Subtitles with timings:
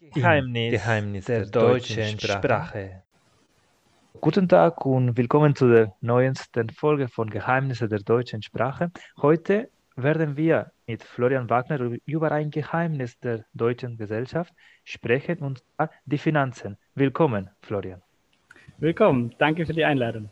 [0.00, 2.38] Geheimnis, Geheimnis der, der deutschen Sprache.
[2.38, 3.02] Sprache.
[4.20, 8.92] Guten Tag und willkommen zu der neuesten Folge von Geheimnisse der deutschen Sprache.
[9.20, 15.90] Heute werden wir mit Florian Wagner über ein Geheimnis der deutschen Gesellschaft sprechen, und zwar
[16.04, 16.76] die Finanzen.
[16.94, 18.00] Willkommen, Florian.
[18.78, 20.30] Willkommen, danke für die Einladung.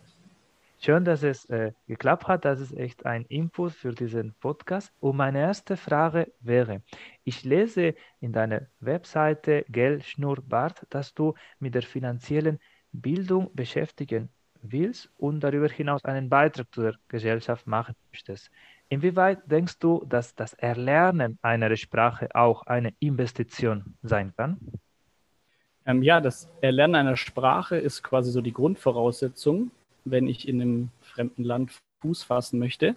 [0.78, 2.44] Schön, dass es äh, geklappt hat.
[2.44, 4.92] Das ist echt ein Input für diesen Podcast.
[5.00, 6.82] Und meine erste Frage wäre,
[7.26, 12.60] ich lese in deiner Webseite Gel Schnurrbart, dass du mit der finanziellen
[12.92, 14.30] Bildung beschäftigen
[14.62, 18.50] willst und darüber hinaus einen Beitrag zur Gesellschaft machen möchtest.
[18.88, 24.58] Inwieweit denkst du, dass das Erlernen einer Sprache auch eine Investition sein kann?
[25.84, 29.72] Ähm, ja, das Erlernen einer Sprache ist quasi so die Grundvoraussetzung
[30.10, 31.72] wenn ich in einem fremden Land
[32.02, 32.94] Fuß fassen möchte.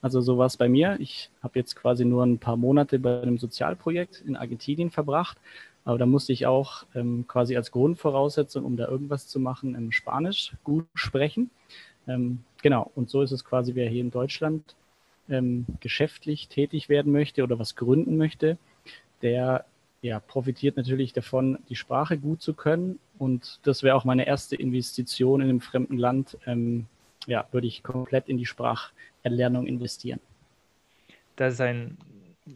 [0.00, 0.96] Also so war es bei mir.
[1.00, 5.38] Ich habe jetzt quasi nur ein paar Monate bei einem Sozialprojekt in Argentinien verbracht.
[5.84, 9.92] Aber da musste ich auch ähm, quasi als Grundvoraussetzung, um da irgendwas zu machen, im
[9.92, 11.50] Spanisch gut sprechen.
[12.06, 14.74] Ähm, genau, und so ist es quasi, wer hier in Deutschland
[15.28, 18.58] ähm, geschäftlich tätig werden möchte oder was gründen möchte,
[19.22, 19.64] der
[20.00, 22.98] ja, profitiert natürlich davon, die Sprache gut zu können.
[23.18, 26.38] Und das wäre auch meine erste Investition in einem fremden Land.
[26.46, 26.86] Ähm,
[27.26, 30.20] ja, würde ich komplett in die Spracherlernung investieren.
[31.36, 31.96] Das ist eine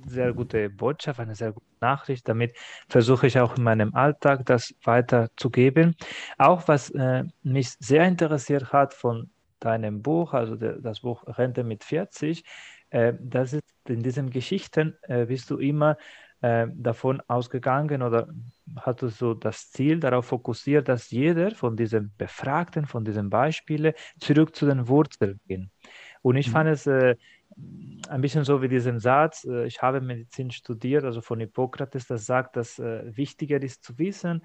[0.07, 2.29] sehr gute Botschaft, eine sehr gute Nachricht.
[2.29, 2.55] Damit
[2.89, 5.95] versuche ich auch in meinem Alltag das weiterzugeben.
[6.39, 11.63] Auch was äh, mich sehr interessiert hat von deinem Buch, also der, das Buch Rente
[11.63, 12.45] mit 40,
[12.91, 15.97] äh, das ist in diesen Geschichten äh, bist du immer
[16.41, 18.29] äh, davon ausgegangen oder
[18.77, 23.95] hast du so das Ziel darauf fokussiert, dass jeder von diesen Befragten, von diesen Beispielen
[24.19, 25.71] zurück zu den Wurzeln gehen.
[26.23, 26.53] Und ich mhm.
[26.53, 27.17] fand es äh,
[28.09, 32.27] ein bisschen so wie diesen Satz, äh, ich habe Medizin studiert, also von Hippokrates, das
[32.27, 34.43] sagt, dass äh, wichtiger ist zu wissen,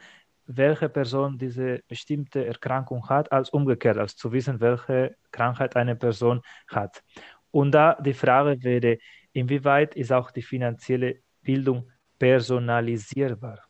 [0.48, 6.42] welche Person diese bestimmte Erkrankung hat, als umgekehrt, als zu wissen, welche Krankheit eine Person
[6.70, 7.04] hat.
[7.52, 8.98] Und da die Frage wäre,
[9.34, 13.67] inwieweit ist auch die finanzielle Bildung personalisierbar?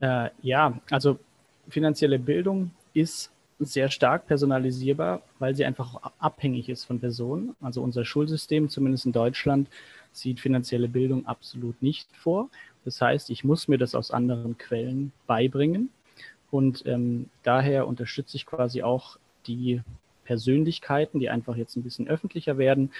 [0.00, 1.18] Äh, ja, also
[1.68, 7.56] finanzielle Bildung ist sehr stark personalisierbar, weil sie einfach abhängig ist von Personen.
[7.60, 9.68] Also unser Schulsystem, zumindest in Deutschland,
[10.12, 12.48] sieht finanzielle Bildung absolut nicht vor.
[12.84, 15.90] Das heißt, ich muss mir das aus anderen Quellen beibringen.
[16.50, 19.82] Und ähm, daher unterstütze ich quasi auch die
[20.24, 22.92] Persönlichkeiten, die einfach jetzt ein bisschen öffentlicher werden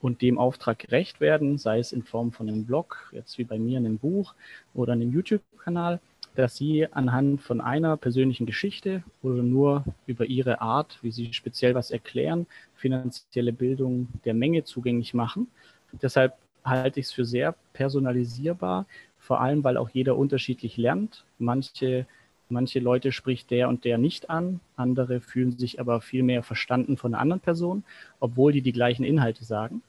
[0.00, 3.58] und dem Auftrag gerecht werden, sei es in Form von einem Blog, jetzt wie bei
[3.58, 4.34] mir in einem Buch
[4.74, 6.00] oder einem YouTube-Kanal,
[6.34, 11.74] dass sie anhand von einer persönlichen Geschichte oder nur über ihre Art, wie sie speziell
[11.74, 15.48] was erklären, finanzielle Bildung der Menge zugänglich machen.
[15.92, 16.34] Deshalb
[16.64, 18.86] halte ich es für sehr personalisierbar,
[19.18, 21.24] vor allem weil auch jeder unterschiedlich lernt.
[21.38, 22.06] Manche,
[22.48, 26.96] manche Leute spricht der und der nicht an, andere fühlen sich aber viel mehr verstanden
[26.96, 27.84] von einer anderen Person,
[28.18, 29.82] obwohl die die gleichen Inhalte sagen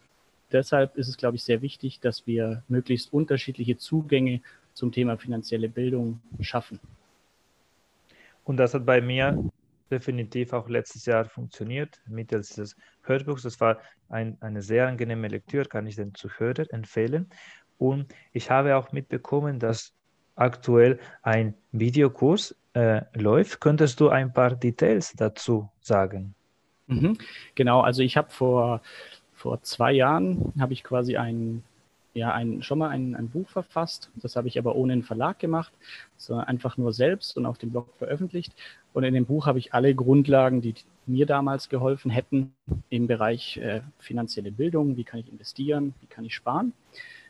[0.51, 4.41] deshalb ist es, glaube ich, sehr wichtig, dass wir möglichst unterschiedliche Zugänge
[4.75, 6.79] zum Thema finanzielle Bildung schaffen.
[8.43, 9.43] Und das hat bei mir
[9.89, 13.41] definitiv auch letztes Jahr funktioniert, mittels des Hörbuchs.
[13.41, 17.27] Das war ein, eine sehr angenehme Lektüre, kann ich den Zuhörern empfehlen.
[17.79, 19.93] Und ich habe auch mitbekommen, dass
[20.35, 23.59] aktuell ein Videokurs äh, läuft.
[23.61, 26.35] Könntest du ein paar Details dazu sagen?
[26.87, 27.17] Mhm,
[27.55, 28.81] genau, also ich habe vor
[29.45, 31.63] vor zwei Jahren habe ich quasi ein,
[32.15, 34.09] ja, ein, schon mal ein, ein Buch verfasst.
[34.15, 35.73] Das habe ich aber ohne einen Verlag gemacht,
[36.15, 38.53] sondern einfach nur selbst und auf dem Blog veröffentlicht.
[38.93, 42.53] Und in dem Buch habe ich alle Grundlagen, die mir damals geholfen hätten
[42.89, 46.71] im Bereich äh, finanzielle Bildung, wie kann ich investieren, wie kann ich sparen,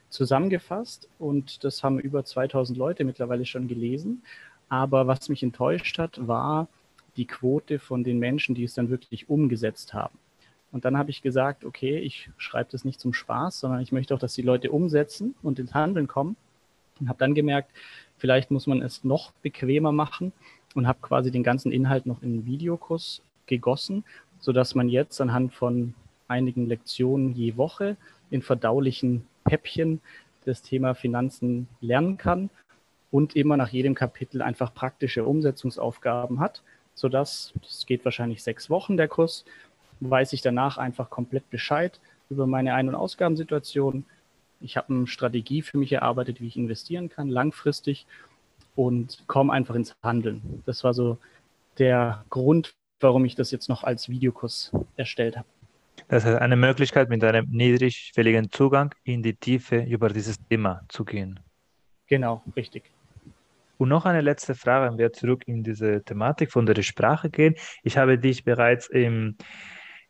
[0.09, 1.09] zusammengefasst.
[1.17, 4.21] Und das haben über 2000 Leute mittlerweile schon gelesen.
[4.69, 6.67] Aber was mich enttäuscht hat, war
[7.17, 10.19] die Quote von den Menschen, die es dann wirklich umgesetzt haben.
[10.75, 14.13] Und dann habe ich gesagt, okay, ich schreibe das nicht zum Spaß, sondern ich möchte
[14.13, 16.35] auch, dass die Leute umsetzen und ins Handeln kommen.
[16.99, 17.71] Und habe dann gemerkt,
[18.17, 20.33] vielleicht muss man es noch bequemer machen
[20.73, 24.03] und habe quasi den ganzen Inhalt noch in einen Videokurs gegossen,
[24.41, 25.93] sodass man jetzt anhand von
[26.27, 27.95] einigen Lektionen je Woche
[28.29, 30.01] in verdaulichen Päppchen
[30.43, 32.49] das Thema Finanzen lernen kann
[33.11, 36.63] und immer nach jedem Kapitel einfach praktische Umsetzungsaufgaben hat,
[36.95, 39.45] sodass, das geht wahrscheinlich sechs Wochen der Kurs,
[39.99, 41.99] weiß ich danach einfach komplett Bescheid
[42.29, 44.05] über meine Ein- und Ausgabensituation.
[44.61, 48.05] Ich habe eine Strategie für mich erarbeitet, wie ich investieren kann, langfristig
[48.75, 50.63] und komme einfach ins Handeln.
[50.65, 51.17] Das war so
[51.77, 55.47] der Grund, warum ich das jetzt noch als Videokurs erstellt habe.
[56.07, 61.03] Das heißt, eine Möglichkeit, mit einem niedrigschwelligen Zugang in die Tiefe über dieses Thema zu
[61.03, 61.39] gehen.
[62.07, 62.83] Genau, richtig.
[63.77, 67.55] Und noch eine letzte Frage, wenn wir zurück in diese Thematik von der Sprache gehen.
[67.83, 69.35] Ich habe dich bereits im,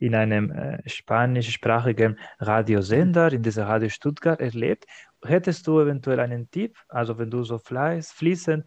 [0.06, 4.86] in einem äh, spanischsprachigen Radiosender, in dieser Radio Stuttgart, erlebt.
[5.24, 8.66] Hättest du eventuell einen Tipp, also wenn du so fließend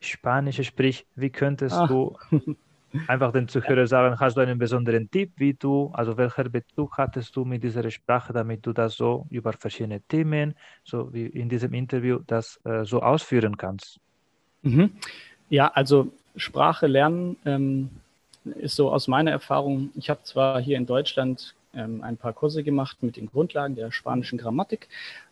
[0.00, 1.88] Spanisch sprichst, wie könntest Ach.
[1.88, 2.16] du
[3.08, 7.34] einfach den Zuhörer sagen, hast du einen besonderen Tipp, wie du, also welcher Bezug hattest
[7.34, 10.54] du mit dieser Sprache, damit du das so über verschiedene Themen,
[10.84, 13.98] so wie in diesem Interview, das äh, so ausführen kannst?
[14.62, 14.92] Mhm.
[15.48, 17.90] Ja, also Sprache lernen ähm,
[18.54, 22.62] ist so aus meiner Erfahrung, ich habe zwar hier in Deutschland ähm, ein paar Kurse
[22.62, 24.88] gemacht mit den Grundlagen der spanischen Grammatik,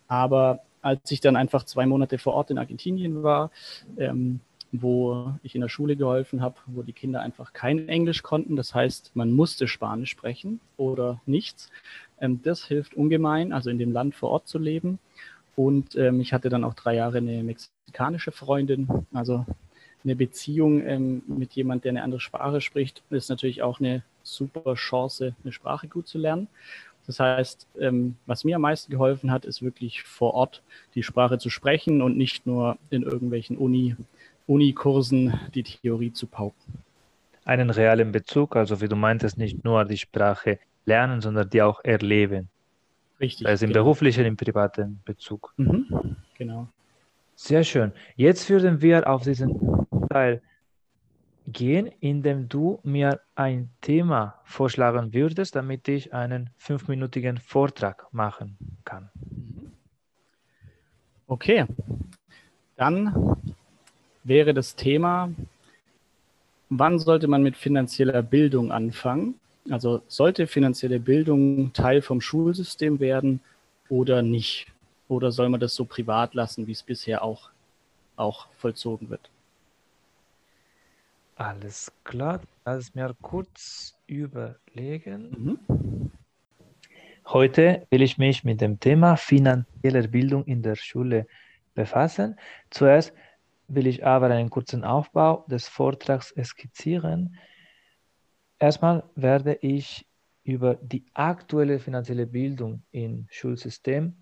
[0.07, 3.49] aber als ich dann einfach zwei Monate vor Ort in Argentinien war,
[3.97, 4.39] ähm,
[4.71, 8.55] wo ich in der Schule geholfen habe, wo die Kinder einfach kein Englisch konnten.
[8.55, 11.71] Das heißt, man musste Spanisch sprechen oder nichts.
[12.19, 14.99] Ähm, das hilft ungemein, also in dem Land vor Ort zu leben.
[15.55, 18.87] Und ähm, ich hatte dann auch drei Jahre eine mexikanische Freundin.
[19.13, 19.45] Also
[20.05, 24.75] eine Beziehung ähm, mit jemand, der eine andere Sprache spricht, ist natürlich auch eine super
[24.75, 26.47] Chance, eine Sprache gut zu lernen.
[27.07, 30.63] Das heißt, ähm, was mir am meisten geholfen hat, ist wirklich vor Ort
[30.95, 33.95] die Sprache zu sprechen und nicht nur in irgendwelchen Uni,
[34.47, 36.79] Unikursen die Theorie zu pauken.
[37.43, 41.83] Einen realen Bezug, also wie du meintest, nicht nur die Sprache lernen, sondern die auch
[41.83, 42.49] erleben.
[43.19, 43.47] Richtig.
[43.47, 43.83] Also im genau.
[43.83, 45.53] beruflichen, im privaten Bezug.
[45.57, 46.67] Mhm, genau.
[47.35, 47.91] Sehr schön.
[48.15, 50.41] Jetzt würden wir auf diesen Teil
[51.47, 59.09] gehen, indem du mir ein Thema vorschlagen würdest, damit ich einen fünfminütigen Vortrag machen kann.
[61.27, 61.65] Okay,
[62.77, 63.35] dann
[64.23, 65.29] wäre das Thema,
[66.69, 69.35] wann sollte man mit finanzieller Bildung anfangen?
[69.69, 73.41] Also sollte finanzielle Bildung Teil vom Schulsystem werden
[73.89, 74.67] oder nicht?
[75.07, 77.49] Oder soll man das so privat lassen, wie es bisher auch,
[78.15, 79.29] auch vollzogen wird?
[81.35, 85.59] Alles klar, lass mir kurz überlegen.
[85.67, 86.11] Mhm.
[87.27, 91.27] Heute will ich mich mit dem Thema finanzielle Bildung in der Schule
[91.73, 92.39] befassen.
[92.69, 93.13] Zuerst
[93.67, 97.37] will ich aber einen kurzen Aufbau des Vortrags skizzieren.
[98.59, 100.05] Erstmal werde ich
[100.43, 104.15] über die aktuelle finanzielle Bildung im Schulsystem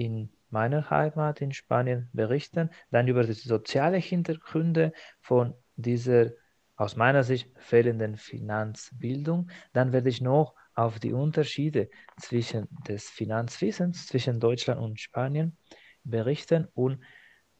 [0.00, 6.30] in meiner Heimat in Spanien berichten, dann über die sozialen Hintergründe von dieser
[6.76, 9.50] aus meiner Sicht fehlenden Finanzbildung.
[9.74, 15.56] Dann werde ich noch auf die Unterschiede zwischen des Finanzwissens zwischen Deutschland und Spanien
[16.04, 17.02] berichten und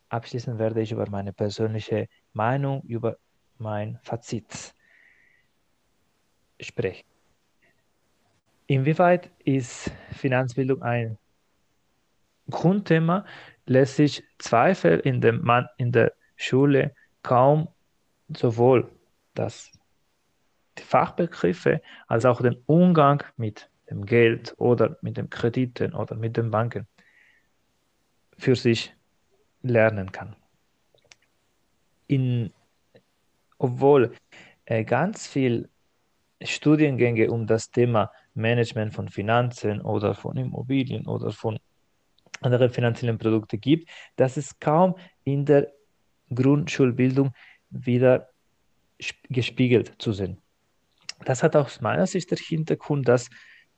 [0.08, 3.19] abschließend werde ich über meine persönliche Meinung, über
[3.58, 4.75] mein Fazit
[6.58, 7.06] sprechen.
[8.66, 11.19] Inwieweit ist Finanzbildung ein
[12.50, 13.25] Grundthema,
[13.67, 17.69] lässt sich Zweifel in, dem Mann, in der Schule kaum
[18.29, 18.91] sowohl
[19.35, 19.73] dass
[20.79, 26.37] die Fachbegriffe als auch den Umgang mit dem Geld oder mit den Krediten oder mit
[26.37, 26.87] den Banken
[28.38, 28.94] für sich
[29.62, 30.37] lernen kann.
[32.06, 32.52] In,
[33.58, 34.12] obwohl
[34.64, 35.69] äh, ganz viel
[36.43, 41.58] Studiengänge um das Thema Management von Finanzen oder von Immobilien oder von
[42.40, 45.72] anderen finanziellen Produkten gibt, dass es kaum in der
[46.34, 47.32] Grundschulbildung
[47.70, 48.30] wieder
[49.28, 50.40] gespiegelt zu sehen.
[51.25, 53.28] Das hat aus meiner Sicht der Hintergrund, dass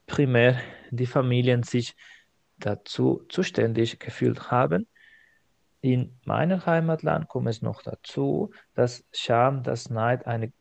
[0.06, 1.94] primär die Familien sich
[2.58, 4.86] dazu zuständig gefühlt haben.
[5.80, 10.52] In meinem Heimatland kommt es noch dazu, dass Scham, das Neid eine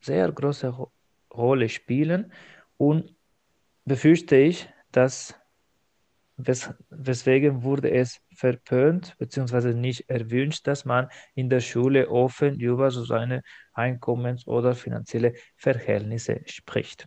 [0.00, 0.74] sehr große
[1.32, 2.32] Rolle spielen
[2.76, 3.14] und
[3.84, 5.39] befürchte ich, dass
[6.46, 9.74] wes weswegen wurde es verpönt bzw.
[9.74, 13.42] nicht erwünscht, dass man in der Schule offen über so seine
[13.74, 17.06] Einkommens- oder finanzielle Verhältnisse spricht.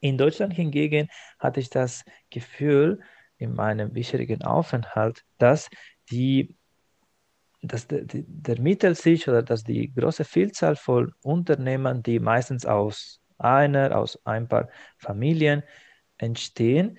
[0.00, 1.08] In Deutschland hingegen
[1.38, 3.00] hatte ich das Gefühl
[3.36, 5.68] in meinem bisherigen Aufenthalt, dass
[6.10, 6.54] die
[7.60, 13.96] dass der, der Mittelschicht oder dass die große Vielzahl von Unternehmern, die meistens aus einer,
[13.96, 15.64] aus ein paar Familien
[16.18, 16.98] entstehen,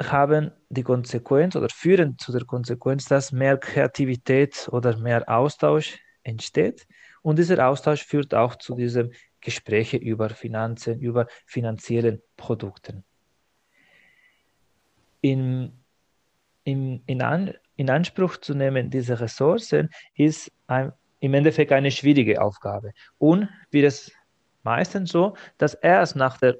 [0.00, 6.86] haben die Konsequenz oder führen zu der Konsequenz, dass mehr Kreativität oder mehr Austausch entsteht.
[7.22, 13.04] Und dieser Austausch führt auch zu diesen Gesprächen über Finanzen, über finanziellen Produkten.
[15.20, 15.72] In,
[16.64, 22.40] in, in, an, in Anspruch zu nehmen, diese Ressourcen, ist ein, im Endeffekt eine schwierige
[22.40, 22.92] Aufgabe.
[23.18, 24.12] Und wie es
[24.62, 26.56] meistens so, dass erst nach der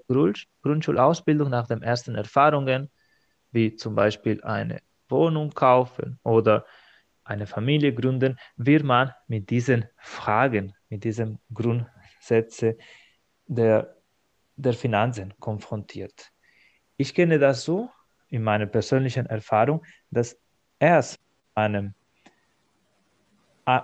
[0.62, 2.90] Grundschulausbildung, nach den ersten Erfahrungen,
[3.50, 6.64] wie zum Beispiel eine Wohnung kaufen oder
[7.24, 12.74] eine Familie gründen, wird man mit diesen Fragen, mit diesen Grundsätzen
[13.46, 13.96] der,
[14.56, 16.32] der Finanzen konfrontiert.
[16.96, 17.90] Ich kenne das so
[18.28, 20.38] in meiner persönlichen Erfahrung, dass
[20.78, 21.18] erst
[21.54, 21.94] meinem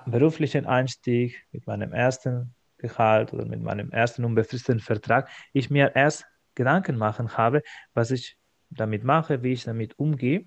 [0.06, 6.26] beruflichen Einstieg, mit meinem ersten Gehalt oder mit meinem ersten unbefristeten Vertrag, ich mir erst
[6.54, 8.36] Gedanken machen habe, was ich
[8.76, 10.44] damit mache, wie ich damit umgehe.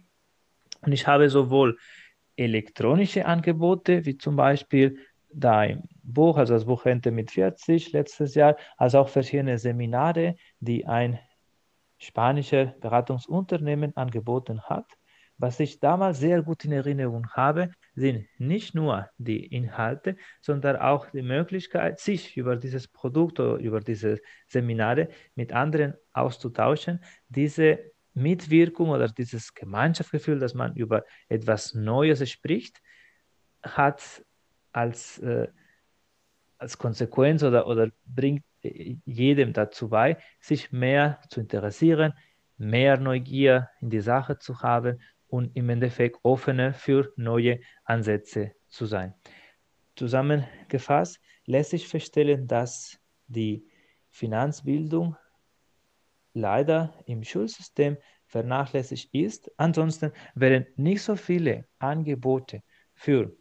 [0.81, 1.77] Und ich habe sowohl
[2.35, 4.99] elektronische Angebote, wie zum Beispiel
[5.33, 10.85] dein Buch, also das Buch Rente mit 40 letztes Jahr, als auch verschiedene Seminare, die
[10.85, 11.19] ein
[11.97, 14.85] spanischer Beratungsunternehmen angeboten hat.
[15.39, 21.11] Was ich damals sehr gut in Erinnerung habe, sind nicht nur die Inhalte, sondern auch
[21.11, 28.89] die Möglichkeit, sich über dieses Produkt oder über diese Seminare mit anderen auszutauschen, diese Mitwirkung
[28.89, 32.81] oder dieses Gemeinschaftsgefühl, dass man über etwas Neues spricht,
[33.63, 34.25] hat
[34.71, 35.47] als, äh,
[36.57, 38.43] als Konsequenz oder, oder bringt
[39.05, 42.13] jedem dazu bei, sich mehr zu interessieren,
[42.57, 48.85] mehr Neugier in die Sache zu haben und im Endeffekt offener für neue Ansätze zu
[48.85, 49.13] sein.
[49.95, 53.65] Zusammengefasst lässt sich feststellen, dass die
[54.09, 55.15] Finanzbildung
[56.37, 59.51] leider im Schulsystem vernachlässigt ist.
[59.57, 62.61] Ansonsten wären nicht so viele Angebote
[62.93, 63.35] für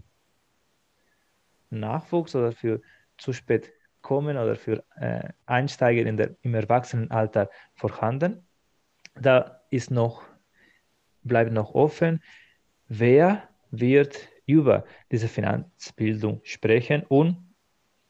[1.70, 2.80] Nachwuchs oder für
[3.18, 8.46] zu spät kommen oder für äh, Einsteiger in der, im Erwachsenenalter vorhanden.
[9.14, 10.22] Da ist noch,
[11.22, 12.22] bleibt noch offen,
[12.88, 17.52] wer wird über diese Finanzbildung sprechen und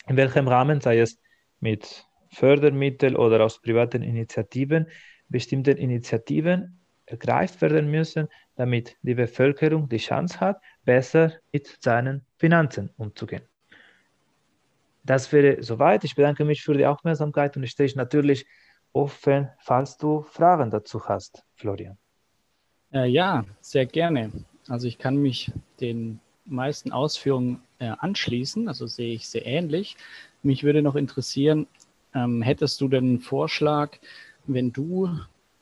[0.07, 1.19] in welchem Rahmen, sei es
[1.61, 2.06] mit
[2.37, 4.87] Fördermitteln oder aus privaten Initiativen,
[5.29, 12.91] bestimmte Initiativen ergreift werden müssen, damit die Bevölkerung die Chance hat, besser mit seinen Finanzen
[12.99, 13.43] umzugehen.
[15.03, 16.05] Das wäre soweit.
[16.05, 18.45] Ich bedanke mich für die Aufmerksamkeit und ich stehe natürlich
[18.93, 21.97] offen, falls du Fragen dazu hast, Florian.
[22.93, 24.31] Äh, ja, sehr gerne.
[24.69, 29.97] Also ich kann mich den meisten Ausführungen äh, anschließen, also sehe ich sehr ähnlich.
[30.43, 31.67] Mich würde noch interessieren,
[32.17, 33.99] ähm, hättest du denn einen Vorschlag,
[34.47, 35.11] wenn du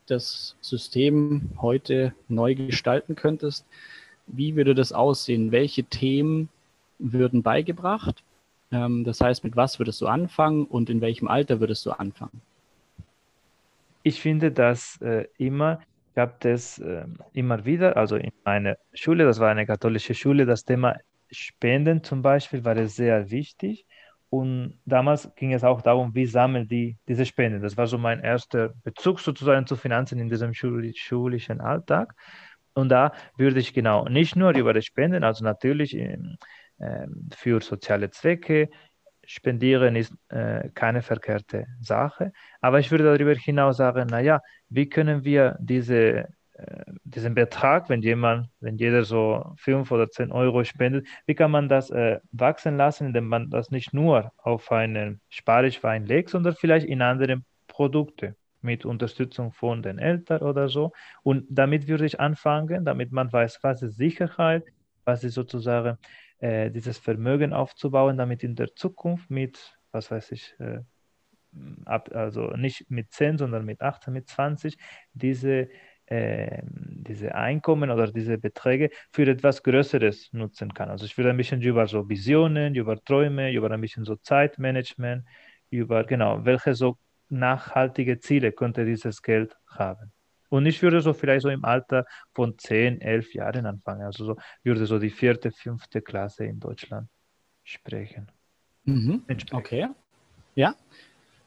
[0.06, 3.66] das System heute neu gestalten könntest,
[4.26, 5.52] wie würde das aussehen?
[5.52, 6.48] Welche Themen
[6.98, 8.22] würden beigebracht?
[8.70, 12.40] Ähm, das heißt, mit was würdest du anfangen und in welchem Alter würdest du anfangen?
[14.02, 15.80] Ich finde das äh, immer,
[16.12, 20.46] ich habe das äh, immer wieder, also in meiner Schule, das war eine katholische Schule,
[20.46, 20.96] das Thema
[21.30, 23.86] Spenden zum Beispiel war sehr wichtig.
[24.34, 27.62] Und damals ging es auch darum, wie sammeln die diese Spenden.
[27.62, 32.14] Das war so mein erster Bezug sozusagen zu Finanzen in diesem schulischen Alltag.
[32.74, 36.36] Und da würde ich genau nicht nur über die Spenden, also natürlich ähm,
[36.80, 38.70] ähm, für soziale Zwecke.
[39.24, 42.32] Spendieren ist äh, keine verkehrte Sache.
[42.60, 46.26] Aber ich würde darüber hinaus sagen, naja, wie können wir diese,
[47.04, 51.68] diesen Betrag, wenn jemand, wenn jeder so fünf oder zehn Euro spendet, wie kann man
[51.68, 56.86] das äh, wachsen lassen, indem man das nicht nur auf einen Sparschwein legt, sondern vielleicht
[56.86, 60.92] in andere Produkte mit Unterstützung von den Eltern oder so.
[61.22, 64.64] Und damit würde ich anfangen, damit man weiß, was ist Sicherheit,
[65.04, 65.98] was ist sozusagen
[66.38, 70.80] äh, dieses Vermögen aufzubauen, damit in der Zukunft mit, was weiß ich, äh,
[71.84, 74.76] ab, also nicht mit 10, sondern mit 18, mit 20,
[75.12, 75.68] diese,
[76.06, 80.90] äh, diese Einkommen oder diese Beträge für etwas Größeres nutzen kann.
[80.90, 85.24] Also ich würde ein bisschen über so Visionen, über Träume, über ein bisschen so Zeitmanagement,
[85.70, 90.12] über genau, welche so nachhaltige Ziele könnte dieses Geld haben.
[90.50, 94.02] Und ich würde so vielleicht so im Alter von 10, 11 Jahren anfangen.
[94.02, 97.08] Also so, würde so die vierte, fünfte Klasse in Deutschland
[97.64, 98.30] sprechen.
[98.84, 99.24] Mhm.
[99.50, 99.88] Okay.
[100.54, 100.74] Ja,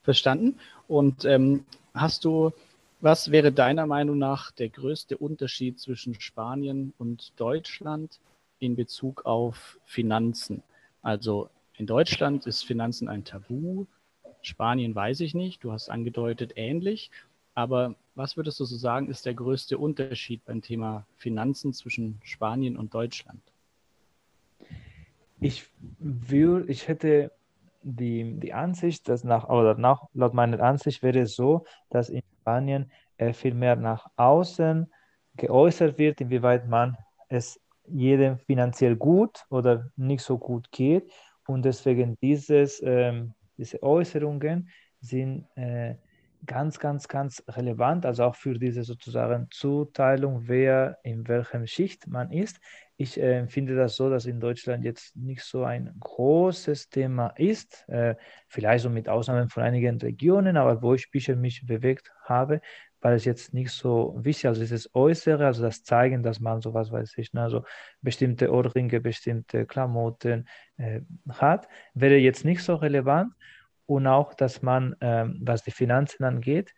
[0.03, 0.59] verstanden.
[0.87, 2.51] Und ähm, hast du,
[2.99, 8.19] was wäre deiner Meinung nach der größte Unterschied zwischen Spanien und Deutschland
[8.59, 10.63] in Bezug auf Finanzen?
[11.01, 13.85] Also in Deutschland ist Finanzen ein Tabu.
[14.41, 15.63] Spanien weiß ich nicht.
[15.63, 17.11] Du hast angedeutet ähnlich.
[17.53, 22.77] Aber was würdest du so sagen, ist der größte Unterschied beim Thema Finanzen zwischen Spanien
[22.77, 23.41] und Deutschland?
[25.39, 25.67] Ich,
[25.99, 27.31] will, ich hätte
[27.83, 32.21] die, die Ansicht, dass nach, oder nach, laut meiner Ansicht wäre es so, dass in
[32.47, 34.89] Spanien äh, viel mehr nach außen
[35.35, 36.95] geäußert wird, inwieweit man
[37.27, 41.11] es jedem finanziell gut oder nicht so gut geht.
[41.45, 44.69] Und deswegen dieses, ähm, diese Äußerungen
[45.01, 45.95] sind äh,
[46.45, 52.31] ganz, ganz, ganz relevant, also auch für diese sozusagen Zuteilung, wer in welchem Schicht man
[52.31, 52.61] ist.
[52.97, 57.87] Ich äh, finde das so, dass in Deutschland jetzt nicht so ein großes Thema ist,
[57.89, 58.15] äh,
[58.47, 62.59] vielleicht so mit Ausnahmen von einigen Regionen, aber wo ich bisher mich bewegt habe,
[62.99, 66.73] weil es jetzt nicht so wichtig, also dieses Äußere, also das Zeigen, dass man so
[66.73, 67.63] was weiß ich, ne, also
[68.01, 73.31] bestimmte Ohrringe, bestimmte Klamotten äh, hat, wäre jetzt nicht so relevant.
[73.85, 76.73] Und auch, dass man, ähm, was die Finanzen angeht,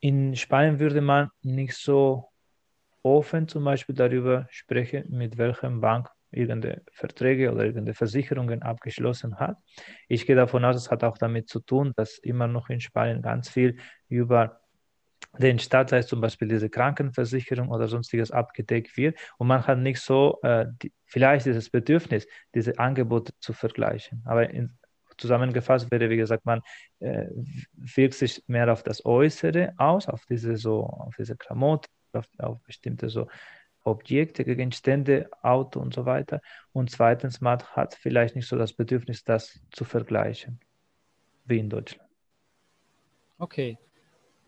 [0.00, 2.31] in Spanien würde man nicht so
[3.02, 9.58] offen zum Beispiel darüber sprechen, mit welchem Bank irgendeine Verträge oder irgendeine Versicherungen abgeschlossen hat.
[10.08, 13.22] Ich gehe davon aus, es hat auch damit zu tun, dass immer noch in Spanien
[13.22, 13.76] ganz viel
[14.08, 14.60] über
[15.38, 20.00] den Staat, es zum Beispiel diese Krankenversicherung oder sonstiges abgedeckt wird und man hat nicht
[20.00, 24.22] so äh, die, vielleicht dieses Bedürfnis, diese Angebote zu vergleichen.
[24.26, 24.76] Aber in,
[25.16, 26.60] zusammengefasst wäre, wie gesagt, man
[26.98, 27.26] äh,
[27.74, 32.60] wirkt sich mehr auf das Äußere aus, auf diese so, auf diese Klamotten, auf, auf
[32.62, 33.28] bestimmte so
[33.84, 36.40] Objekte, Gegenstände, Auto und so weiter.
[36.72, 40.60] Und zweitens, man hat vielleicht nicht so das Bedürfnis, das zu vergleichen,
[41.44, 42.08] wie in Deutschland.
[43.38, 43.78] Okay.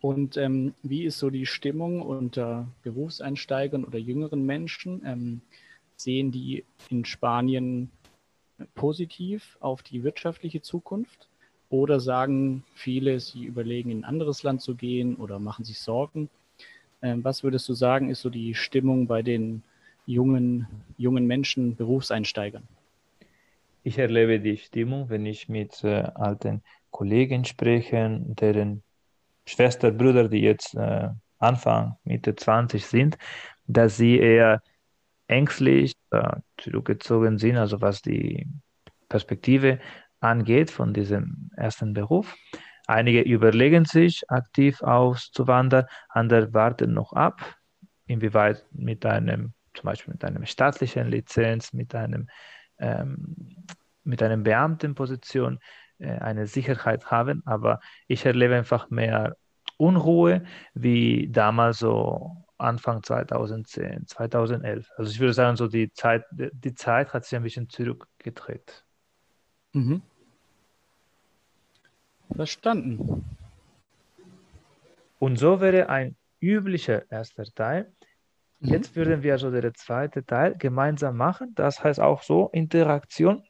[0.01, 5.03] Und ähm, wie ist so die Stimmung unter Berufseinsteigern oder jüngeren Menschen?
[5.05, 5.41] Ähm,
[5.97, 7.91] sehen die in Spanien
[8.75, 11.29] positiv auf die wirtschaftliche Zukunft?
[11.71, 16.29] Oder sagen viele, sie überlegen, in ein anderes Land zu gehen oder machen sich Sorgen?
[17.05, 19.63] Ähm, was würdest du sagen, ist so die Stimmung bei den
[20.07, 22.67] jungen, jungen Menschen, Berufseinsteigern?
[23.83, 28.83] Ich erlebe die Stimmung, wenn ich mit äh, alten Kollegen spreche, deren
[29.45, 33.19] Schwester, Brüder, die jetzt äh, Anfang, Mitte 20 sind,
[33.67, 34.63] dass sie eher
[35.29, 38.47] ängstlich äh, zurückgezogen sind, also was die
[39.11, 39.79] Perspektive
[40.21, 42.35] angeht von diesem ersten Beruf.
[42.87, 47.41] Einige überlegen sich, aktiv auszuwandern, andere warten noch ab,
[48.07, 52.29] inwieweit mit einem, zum Beispiel mit einer staatlichen Lizenz, mit einem,
[52.79, 53.57] ähm,
[54.03, 55.59] mit einem Beamtenposition
[55.99, 59.37] äh, eine Sicherheit haben, aber ich erlebe einfach mehr
[59.79, 64.91] Unruhe wie damals so Anfang 2010, 2011.
[64.97, 68.85] Also ich würde sagen, so die Zeit, die Zeit hat sich ein bisschen zurückgedreht.
[69.73, 70.03] Mhm.
[72.35, 73.25] Verstanden.
[75.19, 77.93] Und so wäre ein üblicher erster Teil.
[78.61, 78.69] Mhm.
[78.69, 81.55] Jetzt würden wir also den zweiten Teil gemeinsam machen.
[81.55, 83.43] Das heißt auch so Interaktion.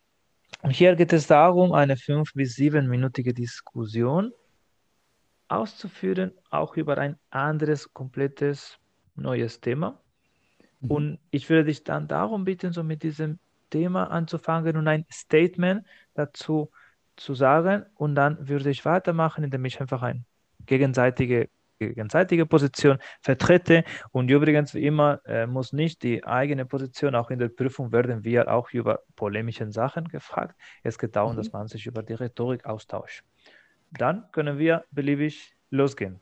[0.62, 4.32] Und hier geht es darum, eine fünf- bis siebenminütige Diskussion
[5.48, 8.78] auszuführen, auch über ein anderes, komplettes,
[9.14, 10.00] neues Thema.
[10.80, 10.90] Mhm.
[10.90, 13.38] Und ich würde dich dann darum bitten, so mit diesem
[13.70, 15.84] Thema anzufangen und ein Statement
[16.14, 16.70] dazu zu
[17.18, 17.87] sagen.
[17.94, 20.24] Und dann würde ich weitermachen, indem ich einfach eine
[20.66, 21.48] gegenseitige,
[21.79, 23.85] gegenseitige Position vertrete.
[24.12, 28.24] Und übrigens, wie immer, äh, muss nicht die eigene Position, auch in der Prüfung werden
[28.24, 30.59] wir auch über polemische Sachen gefragt.
[30.83, 31.37] Es geht darum, mhm.
[31.37, 33.24] dass man sich über die Rhetorik austauscht.
[33.90, 36.20] Dann können wir beliebig losgehen.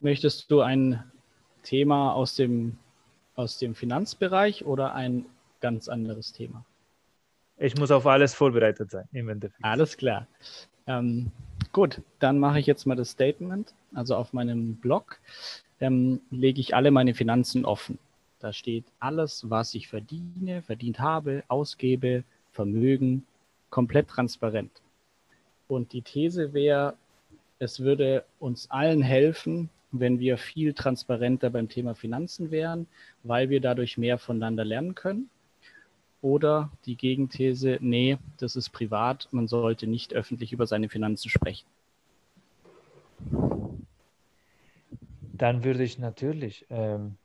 [0.00, 1.02] Möchtest du ein
[1.62, 2.78] Thema aus dem,
[3.36, 5.26] aus dem Finanzbereich oder ein
[5.60, 6.64] ganz anderes Thema?
[7.56, 9.40] Ich muss auf alles vorbereitet sein, im.
[9.62, 10.26] Alles klar.
[10.86, 11.30] Ähm,
[11.72, 13.74] gut, dann mache ich jetzt mal das Statement.
[13.94, 15.20] Also auf meinem Blog
[15.80, 17.98] ähm, lege ich alle meine Finanzen offen.
[18.40, 23.24] Da steht alles, was ich verdiene, verdient habe, ausgebe, Vermögen,
[23.70, 24.82] komplett transparent.
[25.66, 26.94] Und die These wäre,
[27.58, 32.86] es würde uns allen helfen, wenn wir viel transparenter beim Thema Finanzen wären,
[33.22, 35.30] weil wir dadurch mehr voneinander lernen können.
[36.24, 41.66] Oder die Gegenthese, nee, das ist privat, man sollte nicht öffentlich über seine Finanzen sprechen.
[45.34, 47.16] Dann würde ich natürlich ähm,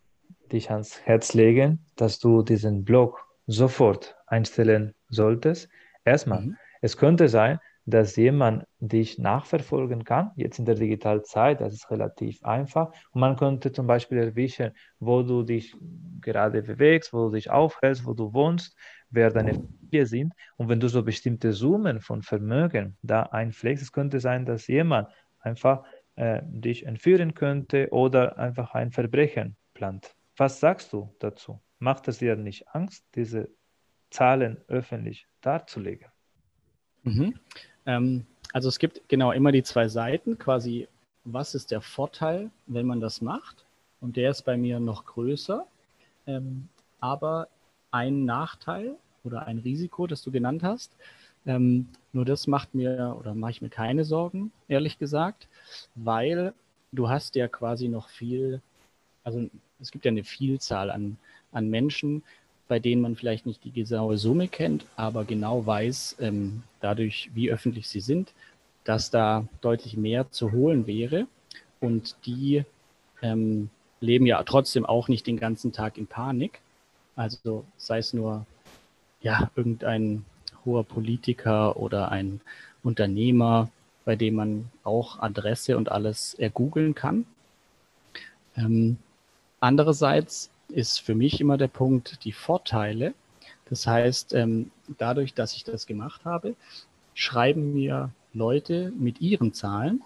[0.52, 5.70] dich ans Herz legen, dass du diesen Blog sofort einstellen solltest.
[6.04, 6.58] Erstmal, mhm.
[6.82, 10.32] es könnte sein, dass jemand dich nachverfolgen kann.
[10.36, 12.92] Jetzt in der digitalen Zeit, das ist relativ einfach.
[13.12, 15.74] Und man könnte zum Beispiel erwischen, wo du dich
[16.22, 18.76] gerade bewegst, wo du dich aufhältst, wo du wohnst,
[19.10, 20.34] wer deine Familie sind.
[20.58, 25.10] Und wenn du so bestimmte Summen von Vermögen da einpflegst, es könnte sein, dass jemand
[25.40, 25.84] einfach
[26.16, 30.14] äh, dich entführen könnte oder einfach ein Verbrechen plant.
[30.38, 31.60] Was sagst du dazu?
[31.80, 33.50] Macht es dir nicht Angst, diese
[34.10, 36.08] Zahlen öffentlich darzulegen?
[37.04, 37.40] Mhm.
[37.86, 40.88] Ähm, also es gibt genau immer die zwei Seiten, quasi,
[41.24, 43.66] was ist der Vorteil, wenn man das macht?
[44.02, 45.66] Und der ist bei mir noch größer.
[46.30, 47.48] Ähm, aber
[47.92, 50.96] ein Nachteil oder ein Risiko, das du genannt hast,
[51.46, 55.48] ähm, nur das macht mir oder mache ich mir keine Sorgen, ehrlich gesagt,
[55.96, 56.54] weil
[56.92, 58.62] du hast ja quasi noch viel
[59.24, 61.18] also es gibt ja eine Vielzahl an,
[61.52, 62.24] an Menschen,
[62.68, 67.52] bei denen man vielleicht nicht die genaue Summe kennt, aber genau weiß, ähm, dadurch, wie
[67.52, 68.34] öffentlich sie sind,
[68.84, 71.28] dass da deutlich mehr zu holen wäre.
[71.80, 72.64] Und die
[73.22, 73.70] ähm,
[74.02, 76.62] leben ja trotzdem auch nicht den ganzen Tag in Panik.
[77.16, 78.46] Also sei es nur
[79.22, 80.26] ja, irgendein
[80.66, 82.42] hoher Politiker oder ein
[82.84, 83.70] Unternehmer,
[84.06, 87.26] bei dem man auch Adresse und alles ergoogeln kann.
[88.56, 88.98] Ähm,
[89.60, 93.14] andererseits ist für mich immer der Punkt die Vorteile.
[93.70, 96.56] Das heißt, ähm, dadurch, dass ich das gemacht habe,
[97.14, 100.02] schreiben mir Leute mit ihren Zahlen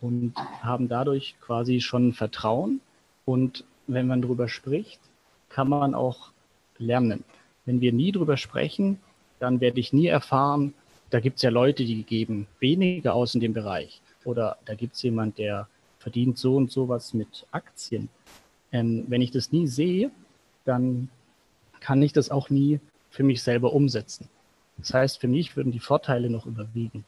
[0.00, 2.80] und haben dadurch quasi schon Vertrauen.
[3.24, 5.00] Und wenn man darüber spricht,
[5.48, 6.32] kann man auch
[6.78, 7.24] lernen.
[7.64, 8.98] Wenn wir nie drüber sprechen,
[9.38, 10.74] dann werde ich nie erfahren,
[11.10, 14.00] da gibt es ja Leute, die geben weniger aus in dem Bereich.
[14.24, 18.08] Oder da gibt es jemand, der verdient so und so was mit Aktien.
[18.72, 20.10] Ähm, wenn ich das nie sehe,
[20.64, 21.10] dann
[21.80, 22.80] kann ich das auch nie
[23.10, 24.28] für mich selber umsetzen.
[24.78, 27.04] Das heißt, für mich würden die Vorteile noch überwiegen.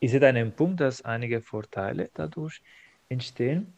[0.00, 2.60] Ich sehe einen Punkt, dass einige Vorteile dadurch
[3.08, 3.72] entstehen.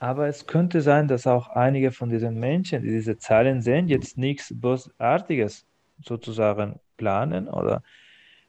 [0.00, 4.16] Aber es könnte sein, dass auch einige von diesen Menschen, die diese Zahlen sehen, jetzt
[4.16, 5.66] nichts Bösartiges
[6.00, 7.82] sozusagen planen oder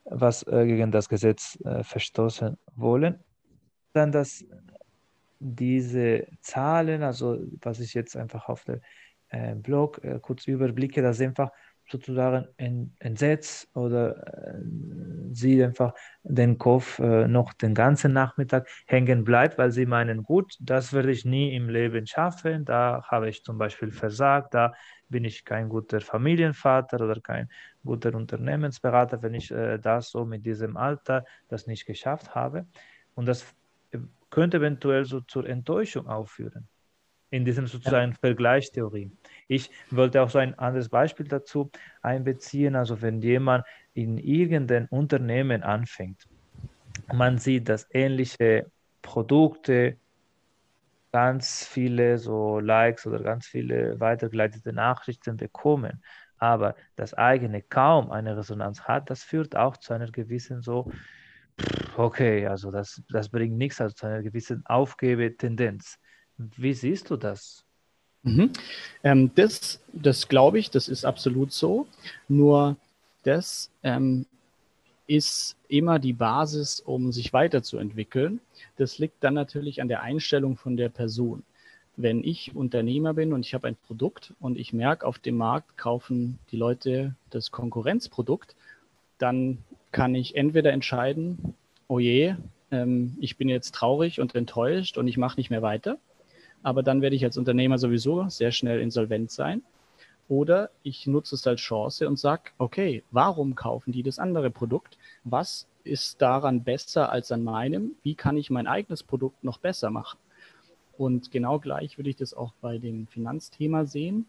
[0.04, 3.18] was äh, gegen das Gesetz äh, verstoßen wollen.
[3.92, 4.44] Dann, dass
[5.40, 8.80] diese Zahlen, also was ich jetzt einfach auf dem
[9.30, 11.50] äh, Blog äh, kurz überblicke, dass einfach
[11.90, 12.48] sozusagen
[12.98, 14.60] entsetzt oder äh,
[15.32, 20.54] sie einfach den Kopf äh, noch den ganzen Nachmittag hängen bleibt, weil sie meinen, gut,
[20.60, 24.72] das werde ich nie im Leben schaffen, da habe ich zum Beispiel versagt, da
[25.08, 27.48] bin ich kein guter Familienvater oder kein
[27.84, 32.66] guter Unternehmensberater, wenn ich äh, das so mit diesem Alter das nicht geschafft habe.
[33.14, 33.44] Und das
[34.30, 36.68] könnte eventuell so zur Enttäuschung aufführen
[37.30, 38.14] in diesem sozusagen.
[38.14, 39.10] Vergleichstheorie.
[39.48, 41.70] Ich wollte auch so ein anderes Beispiel dazu
[42.02, 42.76] einbeziehen.
[42.76, 43.64] Also wenn jemand
[43.94, 46.26] in irgendeinem Unternehmen anfängt,
[47.12, 48.66] man sieht, dass ähnliche
[49.02, 49.96] Produkte
[51.12, 56.02] ganz viele so Likes oder ganz viele weitergeleitete Nachrichten bekommen,
[56.38, 60.90] aber das eigene kaum eine Resonanz hat, das führt auch zu einer gewissen so,
[61.96, 65.98] okay, also das, das bringt nichts, also zu einer gewissen Aufgebetendenz.
[66.56, 67.64] Wie siehst du das?
[68.22, 68.50] Mhm.
[69.02, 71.86] Ähm, das das glaube ich, das ist absolut so.
[72.28, 72.76] Nur
[73.22, 74.26] das ähm,
[75.06, 78.40] ist immer die Basis, um sich weiterzuentwickeln.
[78.76, 81.42] Das liegt dann natürlich an der Einstellung von der Person.
[81.96, 85.76] Wenn ich Unternehmer bin und ich habe ein Produkt und ich merke, auf dem Markt
[85.76, 88.54] kaufen die Leute das Konkurrenzprodukt,
[89.18, 89.58] dann
[89.92, 91.54] kann ich entweder entscheiden,
[91.88, 92.36] oh je,
[92.70, 95.98] ähm, ich bin jetzt traurig und enttäuscht und ich mache nicht mehr weiter
[96.62, 99.62] aber dann werde ich als Unternehmer sowieso sehr schnell insolvent sein.
[100.28, 104.96] Oder ich nutze es als Chance und sage, okay, warum kaufen die das andere Produkt?
[105.24, 107.92] Was ist daran besser als an meinem?
[108.02, 110.18] Wie kann ich mein eigenes Produkt noch besser machen?
[110.96, 114.26] Und genau gleich würde ich das auch bei dem Finanzthema sehen.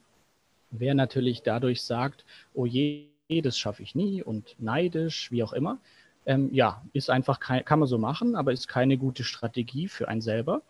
[0.72, 3.08] Wer natürlich dadurch sagt, oh je,
[3.44, 5.80] das schaffe ich nie und neidisch, wie auch immer,
[6.26, 10.08] ähm, ja, ist einfach, kein, kann man so machen, aber ist keine gute Strategie für
[10.08, 10.62] einen selber,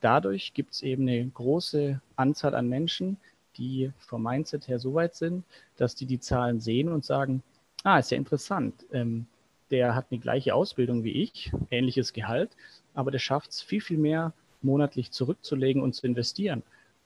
[0.00, 3.16] dadurch gibt es eben eine große Anzahl an Menschen,
[3.56, 5.44] die vom Mindset her so weit sind,
[5.76, 7.42] dass die die Zahlen sehen und sagen,
[7.82, 9.26] ah, ist ja interessant, ähm,
[9.70, 12.50] der hat eine gleiche Ausbildung wie ich, ähnliches Gehalt,
[12.94, 14.32] aber der schafft es viel, viel mehr
[14.62, 16.62] monatlich zurückzulegen und zu investieren.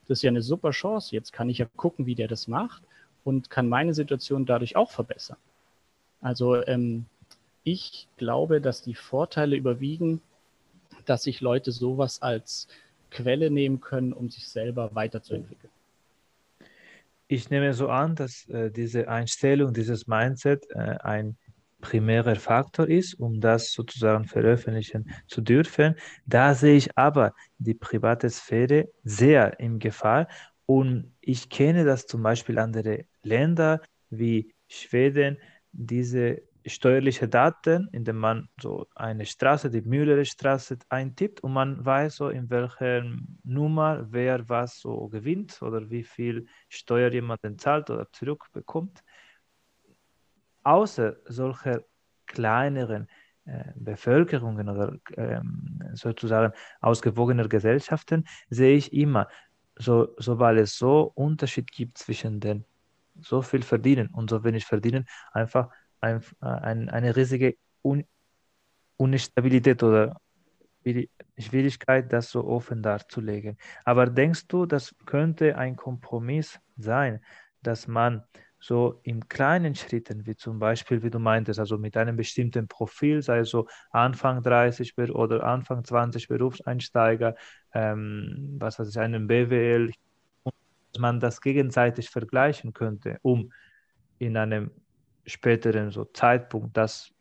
[0.07, 1.15] Das ist ja eine super Chance.
[1.15, 2.83] Jetzt kann ich ja gucken, wie der das macht
[3.23, 5.37] und kann meine Situation dadurch auch verbessern.
[6.21, 7.05] Also ähm,
[7.63, 10.21] ich glaube, dass die Vorteile überwiegen,
[11.05, 12.67] dass sich Leute sowas als
[13.15, 15.71] Quelle nehmen können, um sich selber weiterzuentwickeln.
[17.27, 21.37] Ich nehme so an, dass äh, diese Einstellung, dieses Mindset äh, ein
[21.81, 25.95] primärer Faktor ist, um das sozusagen veröffentlichen zu dürfen.
[26.25, 30.27] Da sehe ich aber die private Sphäre sehr im Gefahr
[30.65, 35.37] und ich kenne das zum Beispiel andere Länder wie Schweden,
[35.71, 42.29] diese steuerliche Daten, indem man so eine Straße, die Müller-Straße eintippt und man weiß so,
[42.29, 43.03] in welcher
[43.43, 49.03] Nummer wer was so gewinnt oder wie viel Steuer jemand zahlt oder zurückbekommt.
[50.63, 51.83] Außer solcher
[52.25, 53.07] kleineren
[53.45, 59.27] äh, Bevölkerungen oder ähm, sozusagen ausgewogener Gesellschaften sehe ich immer,
[59.75, 62.65] so, so weil es so Unterschied gibt zwischen den
[63.19, 65.69] so viel verdienen und so wenig verdienen, einfach
[66.01, 68.05] ein, ein, eine riesige Un
[68.97, 70.15] Unstabilität oder
[70.83, 73.57] wie, Schwierigkeit, das so offen darzulegen.
[73.83, 77.19] Aber denkst du, das könnte ein Kompromiss sein,
[77.61, 78.23] dass man
[78.59, 83.21] so in kleinen Schritten, wie zum Beispiel, wie du meintest, also mit einem bestimmten Profil,
[83.21, 87.35] sei es so Anfang 30 oder Anfang 20 Berufseinsteiger,
[87.73, 89.91] ähm, was weiß ich, einen BWL,
[90.43, 93.51] dass man das gegenseitig vergleichen könnte, um
[94.17, 94.71] in einem
[95.25, 97.11] späteren so Zeitpunkt das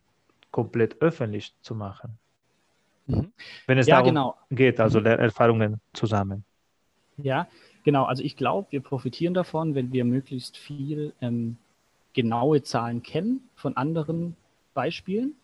[0.50, 2.18] komplett öffentlich zu machen.
[3.06, 3.32] Mhm.
[3.66, 4.36] Wenn es ja, darum genau.
[4.50, 5.06] geht, also mhm.
[5.06, 6.44] Erfahrungen zusammen.
[7.16, 7.48] Ja,
[7.84, 8.04] genau.
[8.04, 11.56] Also ich glaube, wir profitieren davon, wenn wir möglichst viel ähm,
[12.12, 14.36] genaue Zahlen kennen von anderen
[14.72, 15.34] Beispielen.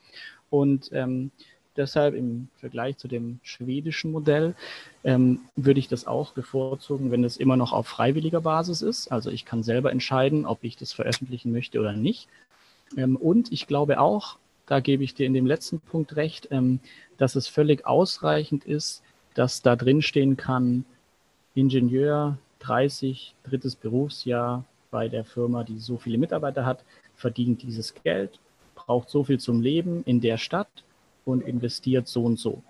[0.49, 1.31] Und ähm,
[1.77, 4.55] deshalb im Vergleich zu dem schwedischen Modell
[5.05, 9.13] ähm, würde ich das auch bevorzugen, wenn es immer noch auf freiwilliger Basis ist.
[9.13, 12.29] Also ich kann selber entscheiden, ob ich das veröffentlichen möchte oder nicht.
[12.97, 16.81] Ähm, und ich glaube auch, da gebe ich dir in dem letzten Punkt recht, ähm,
[17.19, 19.03] dass es völlig ausreichend ist,
[19.35, 20.85] dass da drin stehen kann,
[21.55, 28.39] Ingenieur, 30, drittes Berufsjahr bei der Firma, die so viele Mitarbeiter hat, verdient dieses Geld,
[28.75, 30.69] braucht so viel zum Leben in der Stadt
[31.25, 32.63] und investiert so und so.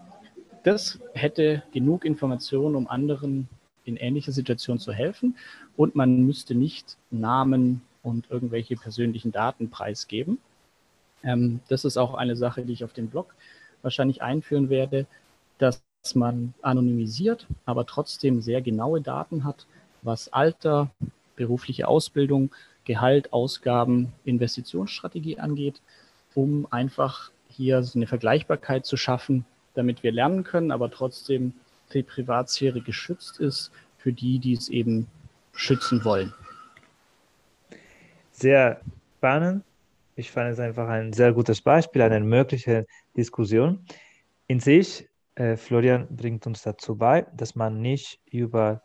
[0.64, 3.48] Das hätte genug Informationen, um anderen
[3.84, 5.36] in ähnlicher Situation zu helfen
[5.76, 10.38] und man müsste nicht Namen und irgendwelche persönlichen Daten preisgeben.
[11.22, 13.34] Ähm, das ist auch eine Sache, die ich auf dem Blog
[13.82, 15.06] wahrscheinlich einführen werde,
[15.58, 15.82] dass
[16.14, 19.66] man anonymisiert, aber trotzdem sehr genaue Daten hat,
[20.02, 20.90] was Alter,
[21.36, 22.50] berufliche Ausbildung,
[22.84, 25.80] Gehalt, Ausgaben, Investitionsstrategie angeht,
[26.34, 29.44] um einfach hier so eine Vergleichbarkeit zu schaffen,
[29.74, 31.52] damit wir lernen können, aber trotzdem
[31.92, 35.06] die Privatsphäre geschützt ist für die, die es eben
[35.52, 36.32] schützen wollen.
[38.32, 38.80] Sehr
[39.18, 39.62] spannend.
[40.16, 43.84] Ich fand es einfach ein sehr gutes Beispiel einer möglichen Diskussion.
[44.46, 48.82] In sich äh, Florian bringt uns dazu bei, dass man nicht über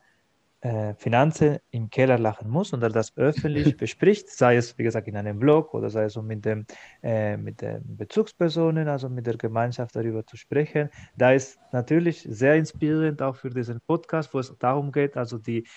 [0.97, 5.37] Finanzen im Keller lachen muss, sondern das öffentlich bespricht, sei es, wie gesagt, in einem
[5.37, 6.65] Blog oder sei es so mit, dem,
[7.03, 10.89] äh, mit den Bezugspersonen, also mit der Gemeinschaft darüber zu sprechen.
[11.17, 15.67] Da ist natürlich sehr inspirierend auch für diesen Podcast, wo es darum geht, also die,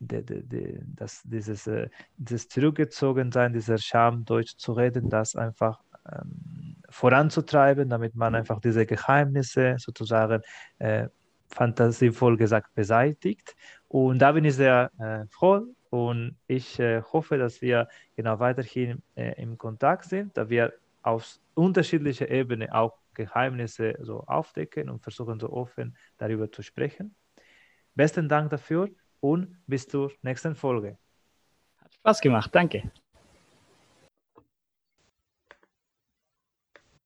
[0.00, 5.80] die, die, die, das, dieses, äh, dieses Zurückgezogensein, dieser Scham, Deutsch zu reden, das einfach
[6.10, 10.42] ähm, voranzutreiben, damit man einfach diese Geheimnisse sozusagen
[10.78, 11.08] äh,
[11.50, 13.56] fantasievoll gesagt beseitigt.
[13.90, 19.02] Und da bin ich sehr äh, froh und ich äh, hoffe, dass wir genau weiterhin
[19.16, 20.72] äh, im Kontakt sind, da wir
[21.02, 27.16] auf unterschiedlicher Ebene auch Geheimnisse so aufdecken und versuchen so offen darüber zu sprechen.
[27.96, 30.96] Besten Dank dafür und bis zur nächsten Folge.
[31.78, 32.92] Hat Spaß gemacht, danke.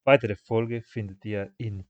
[0.05, 1.87] Weitere Folge findet ihr in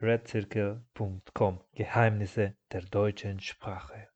[0.00, 4.08] redcircle.com Geheimnisse der deutschen Sprache.